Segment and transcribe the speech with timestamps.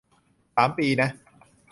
[0.55, 1.09] สามปี นะ